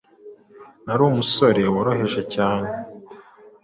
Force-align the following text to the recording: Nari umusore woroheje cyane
Nari 0.85 1.01
umusore 1.09 1.61
woroheje 1.73 2.21
cyane 2.33 2.69